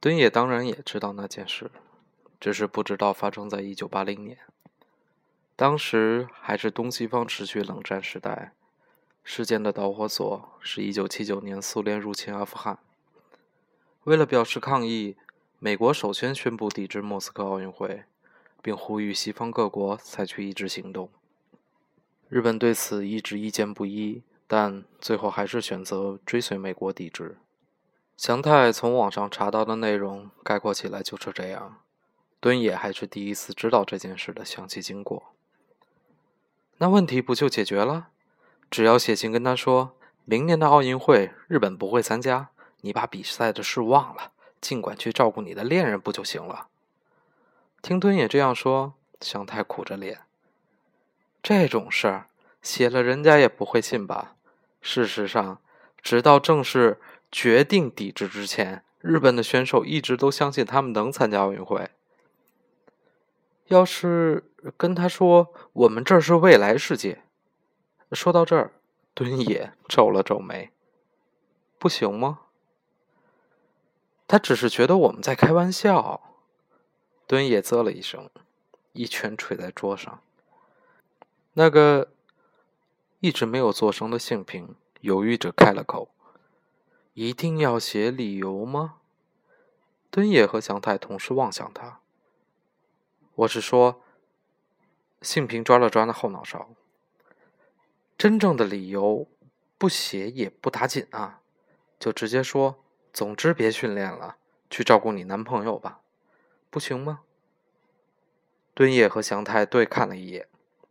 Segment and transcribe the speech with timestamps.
[0.00, 1.70] 敦也当然也知道那件事，
[2.38, 4.38] 只是不知道发生在一九八零年。
[5.56, 8.52] 当时还是东西方持续冷战时代，
[9.24, 12.78] 事件的导火索是一九七九年苏联入侵阿富汗。
[14.04, 15.16] 为了表示抗议，
[15.58, 18.04] 美国首先宣布抵制莫斯科奥运会，
[18.60, 21.08] 并呼吁西方各国采取一致行动。
[22.28, 27.38] 日本对此一直意见不一，但最后还是选择追随美国抵制。
[28.16, 31.80] 祥太从网上查到的内容概括起来就是这样，
[32.40, 35.34] 敦也还是第一次知道这件事的详细经过。
[36.78, 38.08] 那问题不就解决了？
[38.70, 39.92] 只要写信跟他说，
[40.24, 42.48] 明年的奥运会日本不会参加。
[42.80, 46.68] 你把比赛的事忘了，尽管去照顾你的恋人不就行了？
[47.82, 50.20] 听敦也这样说，祥太苦着脸。
[51.42, 52.26] 这种事儿
[52.62, 54.36] 写了，人家也不会信吧？
[54.80, 55.60] 事实上，
[56.00, 57.00] 直到正式
[57.36, 61.90] 决定抵制之前，日本的选手一直都相信他们能参加奥运会。
[63.66, 67.24] 要是跟他说我们这是未来世界，
[68.10, 68.72] 说到这儿，
[69.12, 70.70] 敦也皱了皱眉，
[71.78, 72.38] 不行吗？
[74.26, 76.22] 他只是觉得我们在开玩笑。
[77.26, 78.30] 敦也啧了一声，
[78.94, 80.22] 一拳捶在桌上。
[81.52, 82.08] 那个
[83.20, 86.08] 一直没有做声的性平犹豫着开了口
[87.16, 88.96] ：“一定要写理由吗？”
[90.12, 92.00] 敦也和祥太同时望向他。
[93.36, 94.02] 我是说，
[95.22, 96.68] 幸平抓了抓那后脑勺。
[98.18, 99.26] 真正的理由
[99.78, 101.40] 不写也不打紧啊，
[101.98, 102.84] 就直接说。
[103.14, 104.36] 总之，别训练了，
[104.68, 106.02] 去照顾你男朋友吧，
[106.68, 107.22] 不行吗？
[108.74, 110.46] 敦也和祥太对看了一眼，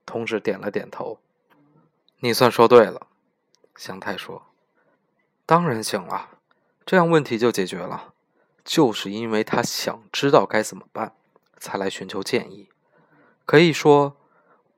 [0.08, 1.20] 同时点了点头。
[2.18, 3.06] 你算说对了，
[3.76, 4.48] 祥太说
[5.46, 6.40] ：“当然行了，
[6.86, 8.14] 这样问题就解决了。
[8.64, 11.14] 就是因为他想知道该怎么办，
[11.60, 12.70] 才来寻求建议。
[13.46, 14.18] 可以说，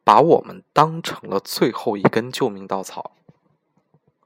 [0.04, 3.14] 把我们当成了最后一根救命稻草。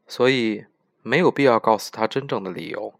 [0.07, 0.65] 所以，
[1.03, 2.95] 没有必要告诉他真正的理由。”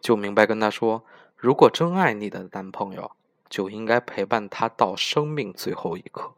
[0.00, 1.04] 就明白跟他说
[1.36, 3.10] ：“如果真爱你的男朋友，
[3.50, 6.32] 就应该陪伴他到生命最后一刻。”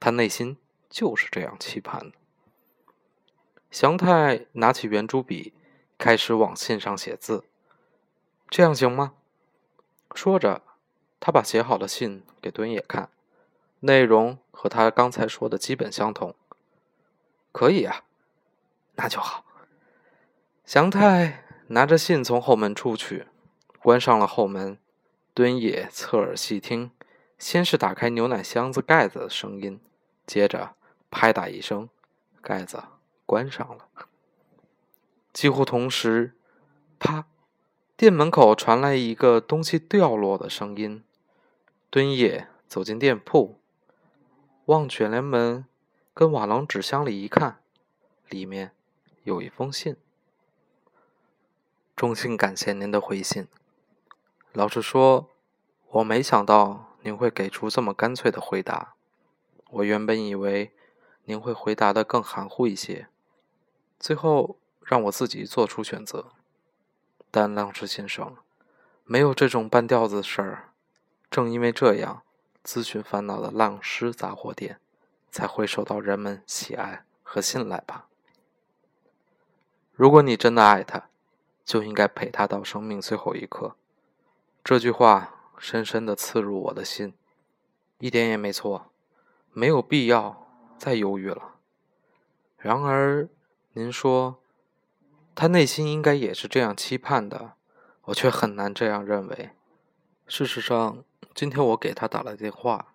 [0.00, 0.56] 他内心
[0.88, 2.12] 就是这样期盼的。
[3.70, 5.52] 祥太拿起圆珠笔，
[5.98, 7.44] 开始往信上写字。
[8.48, 9.14] 这样行吗？
[10.14, 10.62] 说着，
[11.20, 13.10] 他把写好的信给敦也看，
[13.80, 16.34] 内容和他刚才说的基本相同。
[17.52, 18.04] 可以啊，
[18.94, 19.44] 那就好。
[20.64, 21.44] 祥太。
[21.70, 23.26] 拿着信从后门出去，
[23.82, 24.78] 关上了后门，
[25.34, 26.90] 敦也侧耳细听，
[27.38, 29.78] 先是打开牛奶箱子盖子的声音，
[30.26, 30.74] 接着
[31.10, 31.90] 拍打一声，
[32.40, 32.82] 盖子
[33.26, 33.86] 关上了。
[35.32, 36.34] 几乎同时，
[36.98, 37.26] 啪，
[37.96, 41.04] 店门口传来一个东西掉落的声音。
[41.90, 43.58] 敦也走进店铺，
[44.66, 45.64] 往卷帘门
[46.12, 47.60] 跟瓦楞纸箱里一看，
[48.28, 48.72] 里面
[49.24, 49.96] 有一封信。
[51.96, 53.48] 衷心感谢您的回信。
[54.52, 55.30] 老实说，
[55.88, 58.94] 我没想到您会给出这么干脆的回答。
[59.70, 60.72] 我原本以为
[61.24, 63.08] 您会回答的更含糊一些，
[63.98, 66.32] 最后让我自己做出选择。
[67.30, 68.38] 但浪士先生，
[69.04, 70.70] 没有这种半吊子的事儿。
[71.30, 72.22] 正因为这样，
[72.64, 74.80] 咨询烦恼的浪师杂货店
[75.30, 78.06] 才会受到人们喜爱和信赖吧。
[79.92, 81.10] 如果你真的爱他，
[81.66, 83.76] 就应该陪他到生命最后一刻。
[84.64, 87.12] 这句话深深的刺入我的心，
[87.98, 88.90] 一点也没错，
[89.52, 90.46] 没有必要
[90.78, 91.56] 再犹豫了。
[92.56, 93.28] 然而，
[93.74, 94.40] 您说
[95.40, 97.52] 他内心应该也是这样期盼的，
[98.06, 99.50] 我却很难这样认为。
[100.26, 102.92] 事实上，今天我给他打了电话，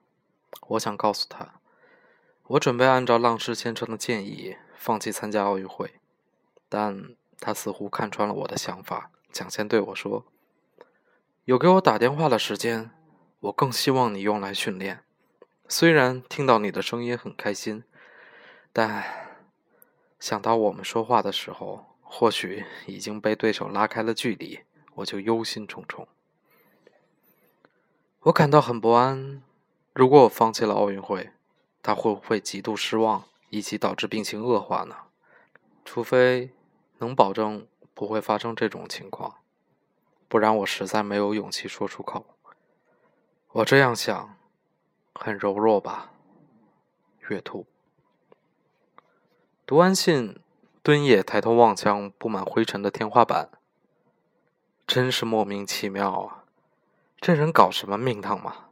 [0.68, 1.62] 我想告诉他，
[2.48, 5.94] 我准备按照浪士先生的建议放弃参加奥运会，
[6.68, 7.16] 但。
[7.40, 10.24] 他似乎看穿了我的想法，抢先对我说
[11.44, 12.91] ：“有给我打电话的时间，
[13.41, 15.03] 我更希望你用来训练。
[15.67, 17.84] 虽然听到你的声音很开心，
[18.72, 19.03] 但
[20.22, 24.60] 想到我们说话的时候，或许已经被对手拉开了距离，
[24.94, 26.06] 我就忧心忡忡。
[28.20, 29.42] 我感到很不安。
[29.94, 31.32] 如果我放弃了奥运会，
[31.82, 34.96] 他会不会极度失望，以及导致病情恶化呢？
[35.84, 36.52] 除非……”
[37.00, 39.40] 能保证不会发生这种情况，
[40.30, 42.26] 不然我实在没有勇气说出口。
[43.50, 44.38] 我这样想，
[45.14, 46.12] 很柔弱吧？
[47.28, 47.66] 月兔。
[49.66, 50.40] 读完信，
[50.84, 53.50] 敦也抬头望向布满灰尘的天花板。
[54.85, 56.44] 真是莫名其妙啊！
[57.22, 58.66] 这人搞什么名堂嘛？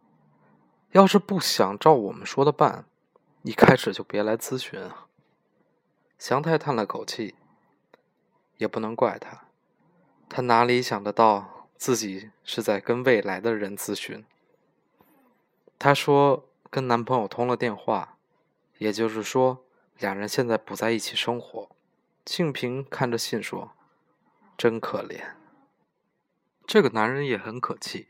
[0.91, 2.83] 要是不想照我们说的办，
[3.43, 5.07] 一开始就别来咨询啊。
[6.19, 7.35] 祥太叹了口气，
[8.57, 9.45] 也不能怪他，
[10.27, 14.25] 他哪里想得到自己是在跟未来的人咨询？
[15.79, 18.17] 他说跟男朋友通了电话，
[18.79, 19.63] 也就是说
[19.97, 21.69] 两人现在不在一起生活。
[22.25, 23.71] 庆平看着信说
[24.57, 25.33] ：“真可怜。”
[26.67, 28.07] 这个男人也很可气。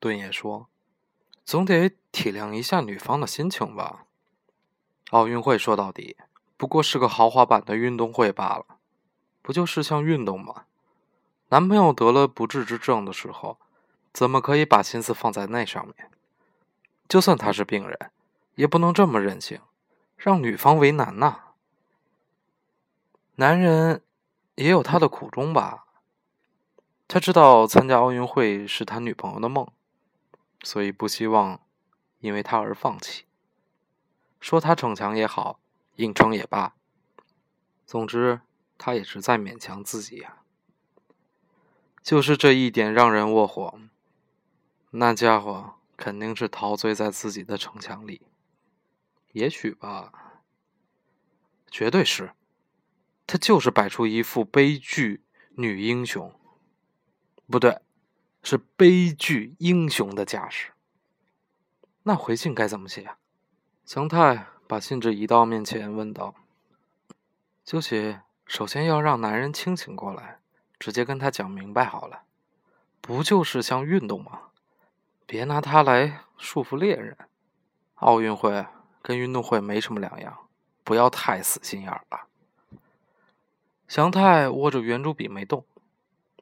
[0.00, 0.68] 顿也说
[1.44, 4.06] ：“总得体谅一下女方的心情吧。
[5.10, 6.16] 奥运会说到底
[6.56, 8.64] 不过是个豪华版的运动会罢了，
[9.42, 10.64] 不就是项运动吗？
[11.50, 13.58] 男朋友得了不治之症的时候，
[14.12, 16.10] 怎么可以把心思放在那上面？
[17.06, 18.10] 就算他是病人，
[18.54, 19.60] 也不能这么任性，
[20.16, 21.42] 让女方为难呐。”
[23.36, 24.02] 男人
[24.54, 25.86] 也有他的苦衷吧？
[27.08, 29.66] 他知道参加奥运会是他女朋友的梦，
[30.62, 31.60] 所以不希望
[32.20, 33.24] 因为他而放弃。
[34.40, 35.58] 说他逞强也好，
[35.96, 36.74] 硬撑也罢，
[37.84, 38.40] 总之
[38.78, 40.42] 他也是在勉强自己呀。
[42.02, 43.80] 就是这一点让人窝火。
[44.90, 48.22] 那家伙肯定是陶醉在自己的逞强里，
[49.32, 50.42] 也许吧，
[51.68, 52.32] 绝对是。
[53.26, 55.24] 他就是摆出一副悲剧
[55.56, 56.38] 女英雄，
[57.48, 57.80] 不对，
[58.42, 60.72] 是悲剧英雄的架势。
[62.02, 63.16] 那回信该怎么写啊？
[63.86, 66.34] 祥太把信纸移到面前，问道
[67.64, 70.40] ：“就写，首先要让男人清醒过来，
[70.78, 72.24] 直接跟他讲明白好了。
[73.00, 74.48] 不就是项运动吗？
[75.24, 77.16] 别拿它来束缚恋人。
[77.94, 78.66] 奥运会
[79.00, 80.48] 跟运动会没什么两样，
[80.82, 82.28] 不要太死心眼了。”
[83.94, 85.64] 祥太握着圆珠笔没动，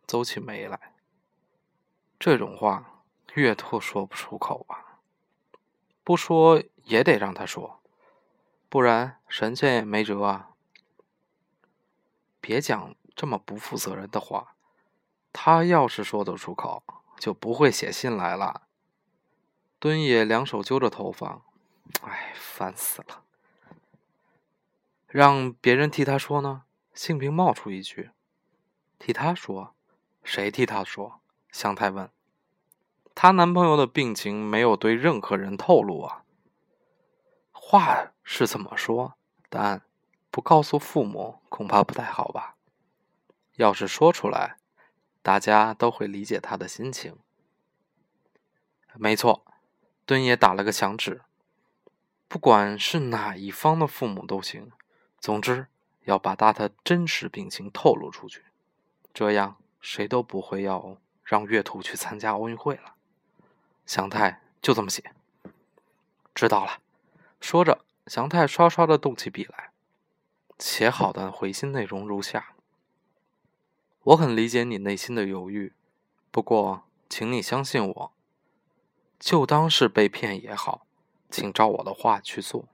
[0.06, 0.94] 皱起眉来。
[2.18, 3.04] 这种话
[3.34, 4.96] 月兔说不出口啊，
[6.02, 7.82] 不说也得让他说，
[8.70, 10.52] 不然神仙也没辙啊。
[12.40, 14.54] 别讲这么不负责任的话，
[15.30, 16.82] 他要是说得出口，
[17.18, 18.62] 就不会写信来了。
[19.78, 21.42] 敦也两手揪着头发，
[22.00, 23.22] 哎，烦死了！
[25.06, 26.62] 让别人替他说呢？
[26.94, 28.10] 幸平冒出一句
[28.98, 29.74] ：“替他说，
[30.22, 32.10] 谁替他说？”香太问。
[33.14, 36.24] 她男朋友的病情没有对任何人透露啊。
[37.50, 39.14] 话是这么说，
[39.48, 39.82] 但
[40.30, 42.56] 不告诉父母恐怕不太好吧？
[43.56, 44.56] 要是说出来，
[45.22, 47.16] 大家都会理解他的心情。
[48.94, 49.44] 没错，
[50.04, 51.22] 敦也打了个响指。
[52.28, 54.70] 不管是哪一方的父母都行，
[55.18, 55.66] 总之。
[56.04, 58.44] 要把他的真实病情透露出去，
[59.14, 62.94] 这样谁都不会要让月兔去参加奥运会了。
[63.86, 65.12] 祥太就这么写，
[66.34, 66.80] 知道了。
[67.40, 69.70] 说着，祥太刷刷的动起笔来。
[70.58, 72.54] 写好的回信内容如下：
[74.04, 75.72] 我很理解你内心的犹豫，
[76.30, 78.12] 不过，请你相信我，
[79.18, 80.86] 就当是被骗也好，
[81.30, 82.64] 请照我的话去做。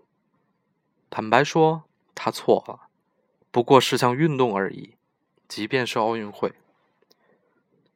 [1.09, 1.85] 坦白说，
[2.15, 2.88] 他错了。
[3.59, 4.95] 不过是项运动而已，
[5.49, 6.53] 即便是奥运会，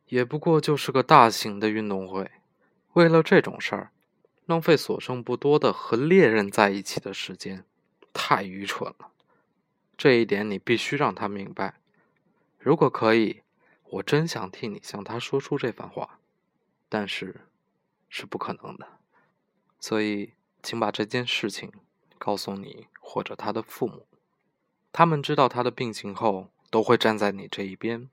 [0.09, 2.29] 也不过就是个大型的运动会。
[2.95, 3.93] 为了这种事儿，
[4.45, 7.65] 浪费所剩不多的和猎人在一起的时间，
[8.13, 9.13] 太愚蠢了。
[9.97, 11.75] 这一点你必须让他明白。
[12.59, 13.43] 如果可以，
[13.85, 16.19] 我真想替你向他说出这番话，
[16.89, 17.43] 但是
[18.09, 18.89] 是不可能的。
[19.79, 21.71] 所以，请把这件事情
[22.19, 24.09] 告诉你或者他的父母。
[24.93, 28.11] 他们知道他的病情后，都会站在你这一边。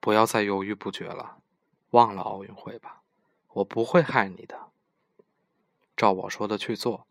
[0.00, 1.38] 不要再犹豫不决了，
[1.90, 3.02] 忘了奥运会吧。
[3.48, 4.70] 我不会害你的，
[5.96, 7.06] 照我说的去做，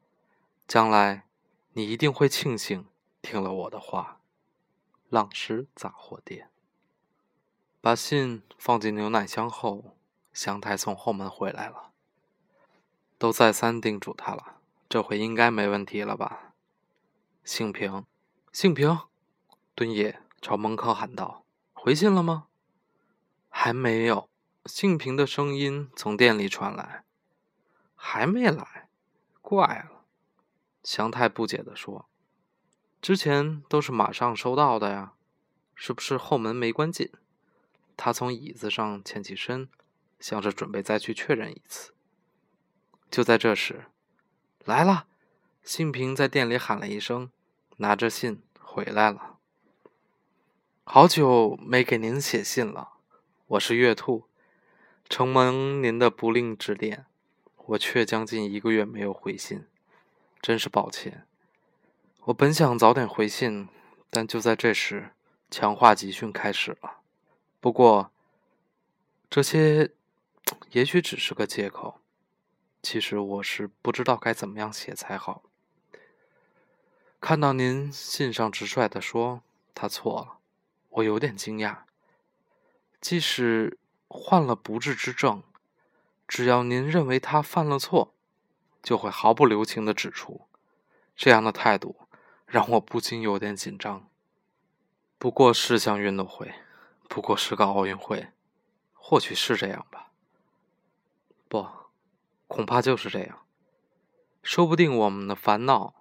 [0.68, 1.26] 将来
[1.74, 2.88] 你一定会庆幸
[3.22, 4.20] 听了我的话。
[5.10, 6.50] 浪师杂货店。
[7.80, 9.96] 把信放进牛奶箱后，
[10.34, 11.92] 祥太从后门回来了。
[13.18, 14.58] 都再三叮嘱他了，
[14.90, 16.54] 这回应该没问题了吧？
[17.44, 18.06] 幸平。
[18.60, 19.02] 幸平，
[19.76, 22.48] 敦野朝门口喊道：“回信了吗
[23.50, 24.32] ？”“还没有。”
[24.66, 27.04] 幸平的声音从店里传来。
[27.94, 28.90] “还没来？
[29.44, 30.06] 怪了。”
[30.82, 32.10] 祥太不解地说
[33.00, 35.14] ：“之前都是马上收到的呀，
[35.76, 37.12] 是不是后门没关紧？”
[37.96, 39.70] 他从椅子上欠起身，
[40.20, 41.94] 像是准备再去确认一次。
[43.12, 43.86] 就在这时，
[44.66, 45.06] 来了！
[45.62, 47.30] 幸平在店里喊了一声，
[47.78, 48.42] 拿着信。
[48.78, 49.40] 回来了，
[50.84, 52.92] 好久没给您写信了。
[53.48, 54.28] 我是月兔，
[55.10, 57.08] 承蒙您的不吝指点，
[57.56, 59.66] 我却将近一个月没有回信，
[60.40, 61.26] 真是抱歉。
[62.26, 63.68] 我本想早点回信，
[64.12, 65.10] 但就在这时，
[65.50, 66.98] 强化集训开始了。
[67.60, 68.12] 不过，
[69.28, 69.90] 这些
[70.70, 72.00] 也许只是个借口。
[72.84, 75.42] 其实我是不知道该怎么样写才好。
[77.20, 79.42] 看到您信上直率的说
[79.74, 80.38] 他错了，
[80.90, 81.80] 我有点惊讶。
[83.02, 85.44] 即使患了不治之症，
[86.28, 88.14] 只要您认为他犯了错，
[88.84, 90.42] 就会毫不留情的指出。
[91.16, 91.96] 这样的态度
[92.46, 94.08] 让我不禁有点紧张。
[95.18, 96.54] 不过是项运动会，
[97.10, 98.28] 不过是个奥运会，
[98.94, 100.12] 或许是这样吧。
[101.48, 101.68] 不，
[102.48, 103.40] 恐怕就是这样。
[104.44, 105.97] 说不定我们的烦恼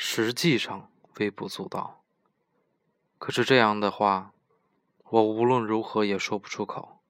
[0.00, 2.04] 实际上微不足道。
[3.18, 4.32] 可是这样的话。
[5.10, 7.00] 我无论如何也说不出口。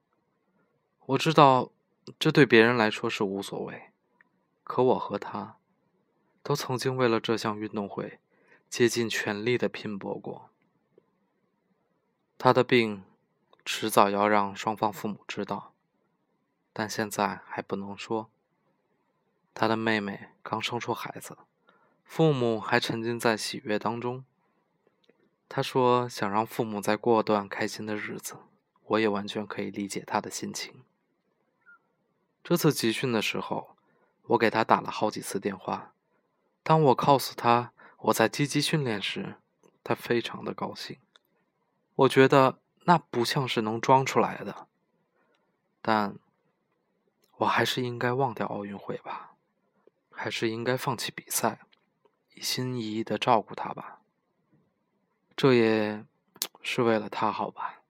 [1.04, 1.73] 我知道，
[2.16, 3.90] 这对别人来说是无所谓，
[4.62, 5.57] 可我和他，
[6.45, 8.21] 都曾经为了这项运动会，
[8.71, 10.49] 竭尽全力的拼搏过。
[12.38, 13.02] 他的病，
[13.64, 15.73] 迟早要让双方父母知道，
[16.73, 18.30] 但现在还不能说。
[19.52, 21.37] 他的妹妹刚生出孩子，
[22.09, 24.25] 父母还沉浸在喜悦当中。
[25.47, 28.38] 他说：“想让父母再过段开心的日子，
[28.83, 30.83] 我也完全可以理解他的心情。”
[32.43, 33.77] 这次集训的时候，
[34.23, 35.93] 我给他打了好几次电话。
[36.62, 39.37] 当我告诉他我在积极训练时，
[39.85, 40.99] 他非常的高兴。
[41.95, 44.67] 我觉得那不像是能装出来的，
[45.83, 46.17] 但
[47.37, 49.35] 我还是应该忘掉奥运会吧，
[50.11, 51.61] 还是应该放弃比赛，
[52.40, 54.00] 心一意的照顾他吧。
[55.37, 56.04] 这也
[56.62, 57.83] 是为了他好吧？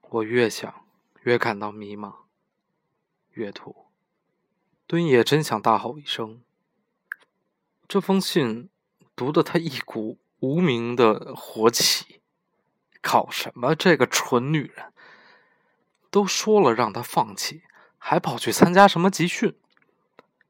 [0.00, 0.86] 我越想
[1.22, 2.14] 越感到迷茫。
[3.30, 3.86] 月兔，
[4.86, 6.42] 敦也真想大吼一声。
[7.86, 8.68] 这封信
[9.14, 12.20] 读得他一股无名的火起。
[13.00, 13.74] 搞什么？
[13.74, 14.92] 这个蠢女人！
[16.10, 17.62] 都说了让他放弃，
[17.96, 19.56] 还跑去参加什么集训？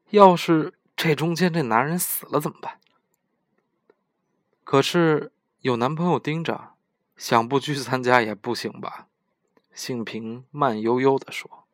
[0.09, 2.80] 要是这中间这男人死了怎么办？
[4.63, 5.31] 可是。
[5.61, 6.71] 有男朋友盯着，
[7.15, 9.05] 想不去参加也不行吧？
[9.75, 11.67] 幸平慢悠悠的说：“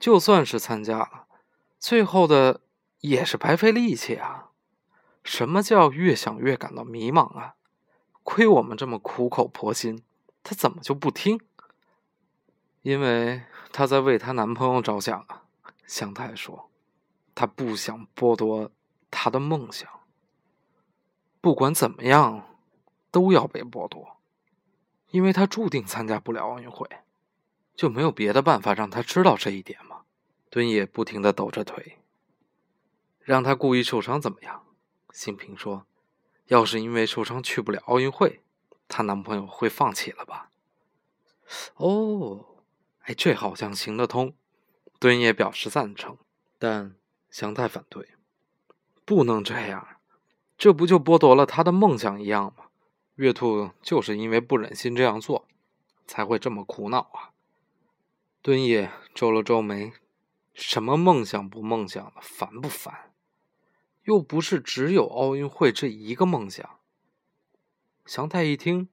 [0.00, 1.26] 就算是参加了，
[1.78, 2.62] 最后的
[3.00, 4.48] 也是白费力气啊！
[5.22, 7.56] 什么叫越想越感到迷茫啊？
[8.22, 10.02] 亏我们这么苦口婆心，
[10.42, 11.38] 她怎么就不听？
[12.80, 15.42] 因为她在为她男朋友着想啊。”
[15.86, 16.70] 香太说
[17.36, 18.70] ：“她不想剥夺
[19.10, 19.86] 她的梦想。”
[21.42, 22.56] 不管怎么样，
[23.10, 24.16] 都要被剥夺，
[25.10, 26.88] 因为他注定参加不了奥运会，
[27.74, 30.02] 就没有别的办法让他知道这一点吗？
[30.48, 31.98] 敦也不停的抖着腿，
[33.20, 34.64] 让他故意受伤怎么样？
[35.12, 35.84] 新平说
[36.46, 38.40] ：“要是因为受伤去不了奥运会，
[38.86, 40.50] 她男朋友会放弃了吧？”
[41.74, 42.62] 哦，
[43.00, 44.34] 哎，这好像行得通。
[45.00, 46.16] 敦也表示赞成，
[46.60, 46.94] 但
[47.28, 48.10] 祥太反对，
[49.04, 49.88] 不能这样。
[50.62, 52.66] 这不就剥夺了他的梦想一样吗？
[53.16, 55.48] 月兔就是因为不忍心这样做，
[56.06, 57.34] 才会这么苦恼啊！
[58.42, 59.92] 敦也皱了皱眉，
[60.54, 63.12] 什么梦想不梦想的，烦不烦？
[64.04, 66.78] 又不是只有奥运会这一个梦想。
[68.06, 68.88] 祥太一听，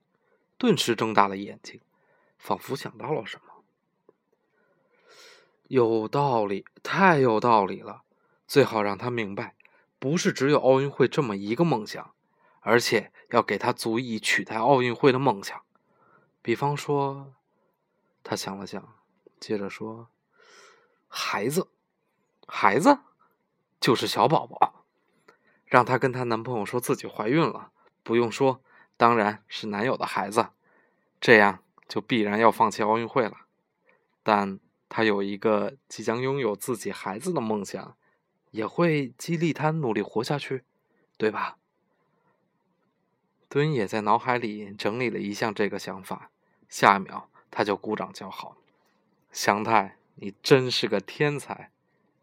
[0.57, 1.79] 顿时睁大了眼睛，
[2.39, 3.63] 仿佛想到了什么。
[5.67, 8.01] 有道理，太有道理了，
[8.47, 9.53] 最好让他明白。
[9.99, 12.13] 不是只有奥运会这么一个梦想，
[12.61, 15.61] 而且要给他足以取代奥运会的梦想。
[16.41, 17.33] 比方说，
[18.23, 18.81] 他想了想，
[19.41, 20.07] 接着说
[21.09, 21.67] ：“孩子，
[22.47, 22.99] 孩子，
[23.81, 24.85] 就是小宝宝，
[25.65, 28.61] 让她跟她男朋友说自己怀孕了，不用说，
[28.95, 30.47] 当然是男友的孩子，
[31.19, 33.33] 这样就必然要放弃奥运会了。
[34.23, 37.95] 但她有一个即将拥有自己孩子的梦想。”
[38.51, 40.63] 也会激励他努力活下去，
[41.17, 41.57] 对吧？
[43.47, 46.29] 敦也在脑海里整理了一下这个想法，
[46.67, 48.57] 下一秒他就鼓掌叫好
[49.33, 51.71] ：“祥太，你真是个天才！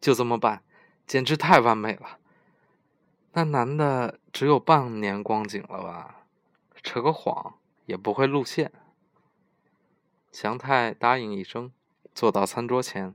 [0.01, 0.63] 就这么办，
[1.07, 2.19] 简直太完美了。
[3.33, 6.27] 那男的只有半年光景了吧？
[6.83, 8.71] 扯个谎也不会露馅。”
[10.31, 11.73] 祥太答应一声，
[12.15, 13.15] 坐到餐桌前：“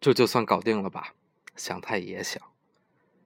[0.00, 1.14] 这就算搞定了吧？”
[1.60, 2.42] 祥太也想，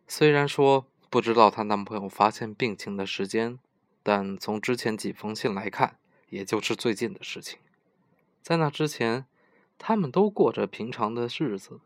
[0.08, 3.60] 虽然说不知道她男朋友发现病情的时间，
[4.02, 5.98] 但从之前几封信来看，
[6.30, 7.60] 也就是最近的事情。
[8.42, 9.26] 在那之前，
[9.78, 11.78] 他们都过着平常的日子，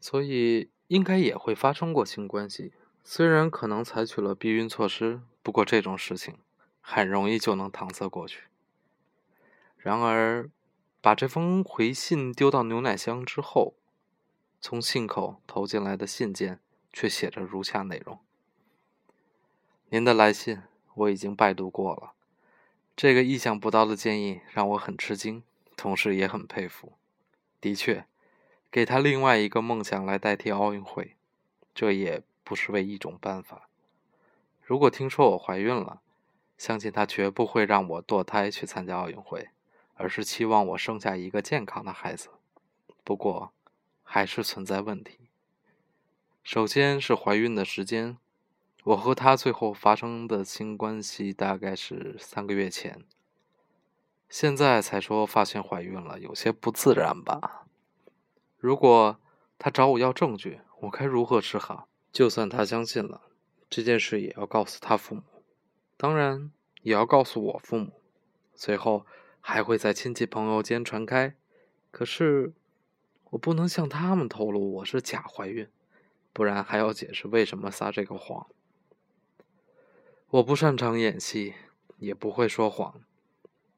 [0.00, 2.72] 所以应该也会发生过性关系。
[3.04, 6.34] 虽然可能采取了避孕措施，不过这种事情
[6.80, 8.42] 很容易就能搪塞过去。
[9.76, 10.50] 然而，
[11.00, 13.74] 把这封回信丢到牛奶箱之后，
[14.64, 16.60] 从信口投进来的信件
[16.92, 18.20] 却写着如下内容
[19.90, 20.62] ：“您的来信
[20.94, 22.12] 我已经拜读过了，
[22.94, 25.42] 这个意想不到的建议让我很吃惊，
[25.76, 26.92] 同时也很佩服。
[27.60, 28.06] 的确，
[28.70, 31.16] 给他另外一个梦想来代替奥运会，
[31.74, 33.68] 这也不是唯一种办法。
[34.62, 36.00] 如果听说我怀孕了，
[36.56, 39.48] 相信他绝不会让我堕胎去参加奥运会。”
[39.94, 42.30] 而是期望我生下一个健康的孩子，
[43.04, 43.52] 不过
[44.14, 45.20] 还是存在问题。
[46.42, 48.18] 首先是怀孕的时间，
[48.84, 53.06] 我和她最后发生的性关系大概是三个月前，
[54.28, 57.64] 现在才说发现怀孕了，有些不自然吧？
[58.58, 59.18] 如果
[59.58, 61.88] 他找我要证据，我该如何是好？
[62.12, 63.22] 就算他相信了
[63.70, 65.22] 这件事，也要告诉他父母，
[65.96, 66.50] 当然
[66.82, 67.94] 也要告诉我父母，
[68.54, 69.06] 随后。
[69.44, 71.34] 还会在亲戚朋友间传开，
[71.90, 72.52] 可是
[73.32, 75.66] 我不能向他们透露我是假怀孕，
[76.34, 78.46] 不然还要解释为什么撒这个谎。
[80.28, 81.54] 我不擅长演戏，
[81.96, 83.00] 也不会说谎。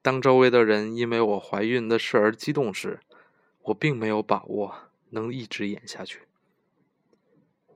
[0.03, 2.99] 当周围的人因为我怀孕的事而激动时，
[3.63, 4.75] 我并没有把握
[5.11, 6.23] 能一直演下去。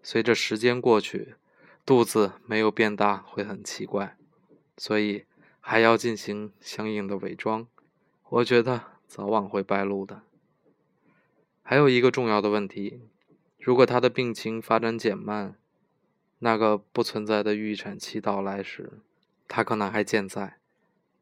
[0.03, 1.37] 随着时间过去，
[1.87, 4.17] 肚子没有变大会很奇怪，
[4.77, 5.27] 所以
[5.61, 7.69] 还要进行相应的伪装。
[8.31, 10.23] 我觉得早晚会败露的。
[11.71, 13.03] 还有一个重要的问题：
[13.59, 15.55] 如果他的病情发展减慢，
[16.39, 19.01] 那个不存在的预产期到来时，
[19.47, 20.57] 他可能还健在。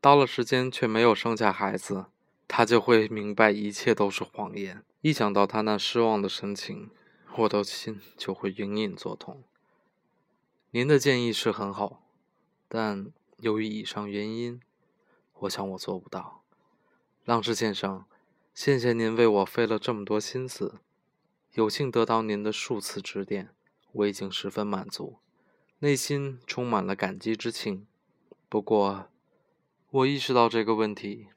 [0.00, 2.06] 到了时间却没有生下孩子，
[2.46, 4.84] 他就会明白一切都是谎言。
[5.00, 6.90] 一想到他那失望的神情，
[7.38, 9.42] 我的心就会隐隐作痛。
[10.70, 12.04] 您的建议是很好，
[12.68, 14.60] 但由于以上原因，
[15.40, 16.44] 我想我做不到。
[17.24, 18.04] 浪士先生，
[18.56, 20.80] 谢谢您为我费了这么多心思，
[21.52, 23.50] 有幸得到您的数次指点，
[23.92, 25.18] 我已经十分满足，
[25.80, 27.86] 内心充满了感激之情。
[28.48, 29.10] 不过，
[29.90, 31.28] 我意识到这个问题，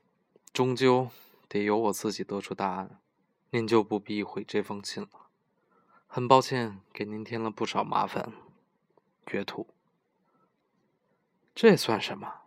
[0.54, 1.10] 终究
[1.50, 3.02] 得由我自己得出答案，
[3.50, 5.28] 您就不必回这封信了。
[6.08, 8.32] 很抱歉给您添了不少麻烦，
[9.32, 9.68] 月兔。
[11.54, 12.44] 这算什么？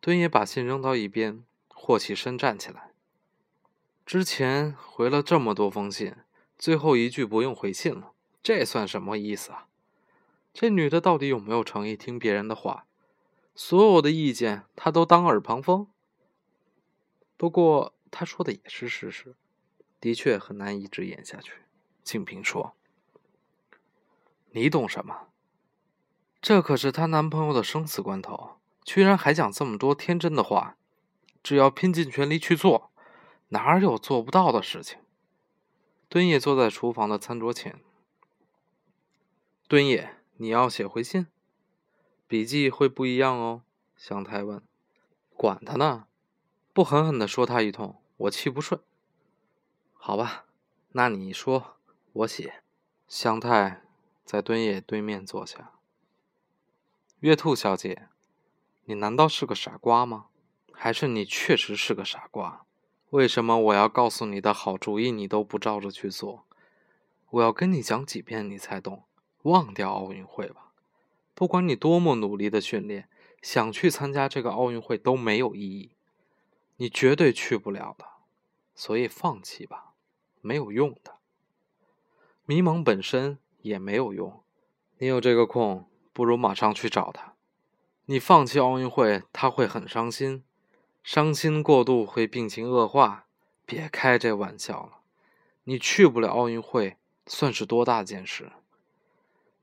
[0.00, 1.44] 敦也把信扔到一边。
[1.68, 2.87] 霍起身站起来。
[4.08, 6.16] 之前回了这么多封信，
[6.56, 9.68] 最后一句不用回信了，这算什么意思啊？
[10.54, 12.86] 这女的到底有没有诚意听别人的话？
[13.54, 15.88] 所有的意见她都当耳旁风。
[17.36, 19.36] 不过她说的也是事实，
[20.00, 21.52] 的确很难一直演下去。
[22.02, 22.74] 静平说
[24.52, 25.26] ：“你懂什么？
[26.40, 30.78] 这可是她男朋友的生死关头，居然还讲这么多天真的话。”
[31.44, 32.90] 只要拼尽全力去做，
[33.48, 34.98] 哪有做不到的事情？
[36.08, 37.80] 敦也坐在厨房的餐桌前。
[39.66, 41.26] 敦也，你要写回信，
[42.26, 43.62] 笔记会不一样哦。
[43.96, 44.62] 香太问。
[45.34, 46.06] 管他呢，
[46.72, 48.80] 不狠狠的说他一通，我气不顺。
[49.92, 50.46] 好吧，
[50.92, 51.76] 那你说，
[52.12, 52.62] 我写。
[53.06, 53.82] 香太
[54.24, 55.72] 在敦也对面坐下。
[57.20, 58.08] 月兔小姐，
[58.84, 60.26] 你难道是个傻瓜吗？
[60.72, 62.64] 还是你确实是个傻瓜？
[63.10, 66.44] 为什么我要告诉你的好主意，你都不照着去做？
[67.30, 69.04] 我要跟你讲几遍你才懂？
[69.42, 70.72] 忘掉奥运会吧！
[71.34, 73.08] 不管你多么努力的训练，
[73.40, 75.92] 想去参加这个奥运会都没有意义，
[76.76, 78.04] 你绝对去不了的。
[78.74, 79.94] 所以放弃吧，
[80.42, 81.16] 没有用的。
[82.44, 84.42] 迷茫本身也没有用。
[84.98, 87.34] 你有这个空，不如马上去找他。
[88.04, 90.44] 你放弃奥运会，他会很伤心。
[91.10, 93.24] 伤心过度会病情恶化，
[93.64, 94.98] 别开这玩笑了。
[95.64, 98.52] 你去不了奥运会，算是多大件事？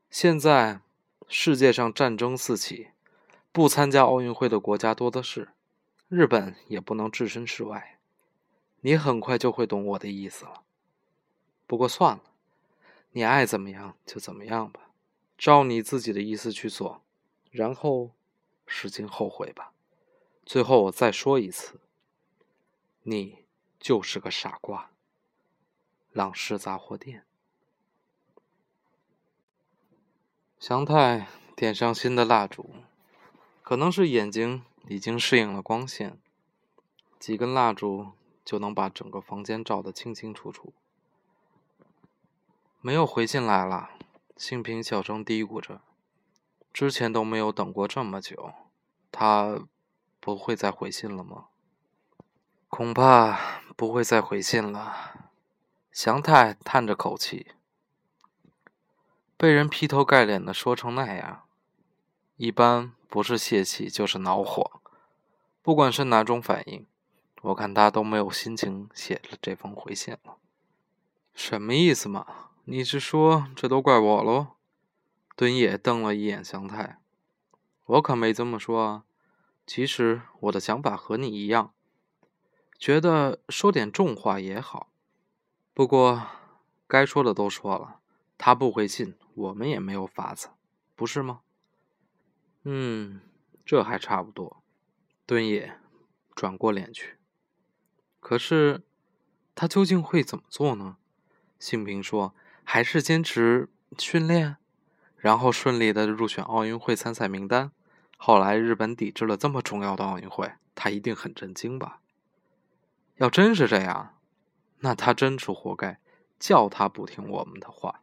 [0.10, 0.82] 现在
[1.28, 2.88] 世界上战争四起，
[3.52, 5.50] 不参加奥运会的国家多的是，
[6.08, 8.00] 日本也不能置身事外。
[8.82, 10.64] 你很快就会懂我的意思了。
[11.68, 12.24] 不过算了，
[13.12, 14.90] 你爱怎么样就怎么样吧，
[15.38, 17.04] 照你自己的意思去做，
[17.52, 18.10] 然后
[18.66, 19.74] 使劲后悔吧。
[20.46, 21.80] 最后我再说一次，
[23.02, 23.46] 你
[23.80, 24.92] 就是个傻瓜。
[26.12, 27.26] 朗氏杂货店，
[30.58, 32.70] 祥太点上新的蜡烛，
[33.62, 36.18] 可能是眼睛已经适应了光线，
[37.20, 38.12] 几根蜡烛
[38.46, 40.74] 就能把整个房间照得清清楚楚。
[42.80, 43.90] 没有回信来了，
[44.38, 45.82] 幸平小声嘀咕着。
[46.72, 48.54] 之前都没有等过这么久，
[49.12, 49.68] 他
[50.26, 51.50] 不会再回信了吗？
[52.68, 55.28] 恐怕不会再回信了。
[55.92, 57.52] 祥太叹着口气，
[59.38, 61.44] 被人劈头盖脸的说成那样，
[62.38, 64.82] 一般不是泄气就是恼火，
[65.62, 66.88] 不管是哪种反应，
[67.44, 70.38] 我看他都没有心情写了这封回信了。
[71.36, 72.26] 什么意思嘛？
[72.64, 74.56] 你是说这都怪我喽？
[75.36, 76.98] 敦野瞪了一眼祥太，
[77.86, 79.04] 我可没这么说啊。
[79.66, 81.74] 其实我的想法和你一样，
[82.78, 84.92] 觉得说点重话也好。
[85.74, 86.28] 不过，
[86.88, 88.00] 该说的都说了，
[88.38, 90.50] 他不回信，我们也没有法子，
[90.96, 91.42] 不是吗？
[92.64, 93.22] 嗯，
[93.66, 94.64] 这还差不多。
[95.26, 95.80] 敦也
[96.36, 97.18] 转过脸去。
[98.20, 98.84] 可是，
[99.56, 100.98] 他究竟会怎么做呢？
[101.60, 104.58] 幸平说：“还是坚持训练，
[105.18, 107.72] 然后顺利的入选奥运会参赛名单。
[108.18, 112.02] 后来日本抵制了这么重要的奥运会，他一定很震惊吧？
[113.18, 114.12] 要真是这样。”
[114.80, 116.00] 那他真是活该，
[116.38, 118.02] 叫他不听我们的话。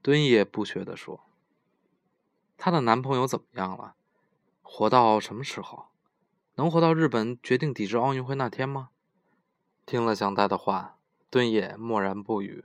[0.00, 1.20] 敦野不屑地说
[2.56, 3.96] ：“她的男朋友怎么样了？
[4.62, 5.88] 活到什么时候？
[6.54, 8.90] 能活到日本决定抵制奥运会那天吗？”
[9.84, 10.96] 听了祥太的话，
[11.28, 12.64] 敦野默然不语，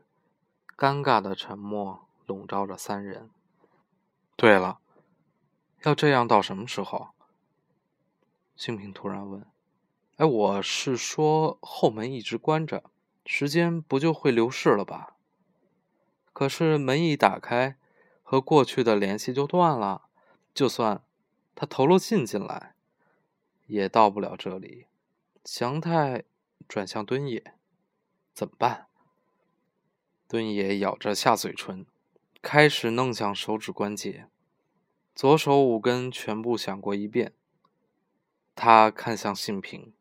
[0.77, 3.29] 尴尬的沉默笼罩着三人。
[4.37, 4.79] 对了，
[5.85, 7.09] 要这样到什么时候？
[8.55, 9.45] 幸平突然问
[10.17, 12.83] ：“哎，我是说后门一直关着。”
[13.27, 15.15] 时间不就会流逝了吧？
[16.31, 17.77] 可是门一打开，
[18.21, 20.03] 和过去的联系就断了。
[20.53, 21.03] 就算
[21.55, 22.75] 他投了信进来，
[23.65, 24.85] 也到不了这里。
[25.43, 26.23] 祥太
[26.67, 27.55] 转向敦野，
[28.33, 28.87] 怎么办？
[30.27, 31.85] 敦野咬着下嘴唇，
[32.41, 34.27] 开始弄响手指关节，
[35.15, 37.33] 左手五根全部想过一遍。
[38.53, 39.93] 他看向幸平，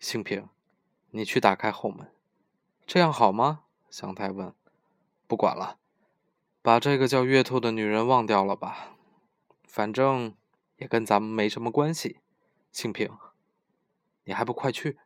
[0.00, 0.48] 幸平，
[1.10, 2.12] 你去打开后门。
[2.84, 3.62] 这样好吗？
[3.88, 4.52] 祥太问。
[5.28, 5.78] 不管了，
[6.60, 8.96] 把这个叫月兔的女人忘掉了吧。
[9.62, 10.34] 反正
[10.78, 12.18] 也跟咱们没什么关系。
[12.72, 13.16] 庆平，
[14.24, 14.98] 你还不快去？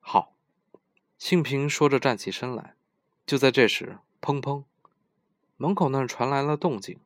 [0.00, 0.32] 好。
[1.18, 2.74] 庆平说着站起身来。
[3.26, 4.64] 就在这时，砰砰，
[5.58, 6.98] 门口那儿传来了动静。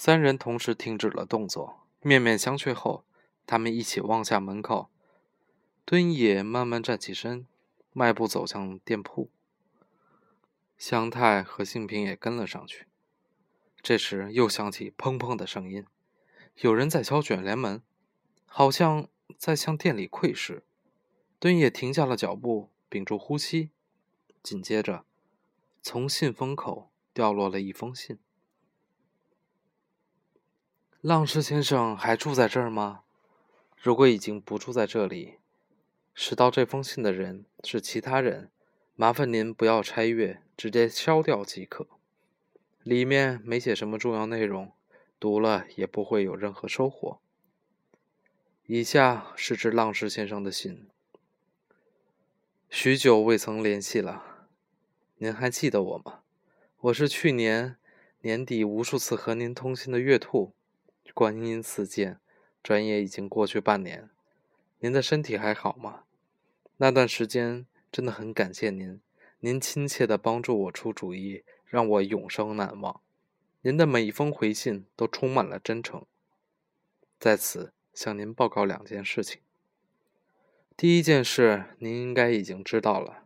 [0.00, 3.04] 三人同时停止了动作，面面相觑后，
[3.44, 4.88] 他们一起望向门口。
[5.84, 7.44] 敦也慢慢站起身。
[7.92, 9.28] 迈步走向店铺，
[10.76, 12.86] 香太和幸平也跟了上去。
[13.82, 15.84] 这时又响起砰砰的声音，
[16.60, 17.82] 有人在敲卷帘门，
[18.46, 20.62] 好像在向店里窥视。
[21.40, 23.70] 敦也停下了脚步，屏住呼吸。
[24.44, 25.04] 紧接着，
[25.82, 28.20] 从信封口掉落了一封信。
[31.08, 33.00] 浪士先生还住在这儿吗？
[33.80, 35.38] 如果已经不住在这里。
[36.12, 38.50] 拾到这封信的人是其他人，
[38.94, 41.88] 麻烦您不要拆阅，直接烧掉即可。
[42.82, 44.70] 里面没写什么重要内容，
[45.18, 47.20] 读了也不会有任何收获。
[48.66, 50.88] 以下是致浪士先生的信。
[52.68, 54.46] 许久未曾联系了，
[55.16, 56.20] 您还记得我吗？
[56.80, 57.78] 我是去年
[58.20, 60.52] 年底无数次和您通信的月兔。
[61.18, 62.20] 观音似箭，
[62.62, 64.08] 转眼已经过去半年，
[64.78, 66.04] 您的身体还好吗？
[66.76, 69.00] 那段时间真的很感谢您，
[69.40, 73.00] 您亲切的帮助我出主意，让我永生难忘。
[73.62, 76.06] 您的每一封回信都充满了真诚。
[77.18, 79.40] 在此向您报告两件事情。
[80.76, 83.24] 第一件事您应该已经知道了，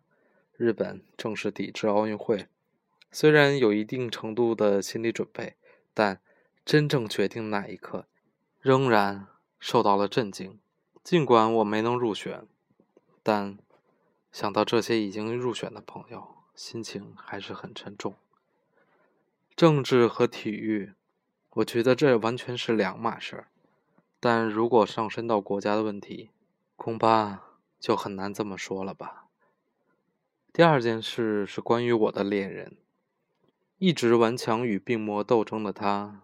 [0.57, 2.47] 日本正式抵制奥运会。
[3.11, 5.57] 虽然有一定程度的心理准备，
[5.93, 6.23] 但
[6.65, 8.07] 真正决定那一刻，
[8.61, 9.27] 仍然
[9.59, 10.59] 受到了震惊。
[11.03, 12.47] 尽管我没能入选。
[13.23, 13.59] 但
[14.31, 18.15] 想到这些已经入选的朋友，心情还是很沉重。
[19.55, 20.93] 政治和体育，
[21.51, 23.49] 我觉得这完全是两码事儿。
[24.19, 26.31] 但如果上升到国家的问题，
[26.77, 27.41] 恐怕
[27.79, 29.27] 就很难这么说了吧。
[30.53, 32.77] 第二件事是关于我的恋人，
[33.79, 36.23] 一直顽强与病魔斗争的他，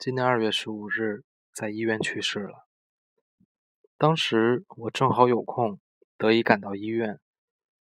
[0.00, 2.66] 今年二月十五日在医院去世了。
[3.98, 5.78] 当时我正好有空。
[6.16, 7.18] 得以赶到医院，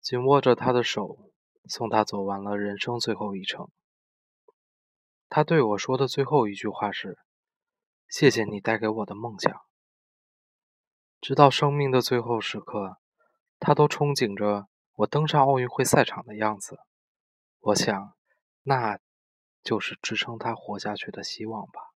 [0.00, 1.32] 紧握着他的手，
[1.68, 3.68] 送他走完了人生最后一程。
[5.28, 7.18] 他对我说的最后一句话是
[8.08, 9.52] ：“谢谢你带给我的梦想。”
[11.20, 12.98] 直到生命的最后时刻，
[13.58, 16.78] 他都憧憬着我登上奥运会赛场的样子。
[17.60, 18.14] 我想，
[18.62, 18.98] 那
[19.62, 21.93] 就是支撑他活下去的希望吧。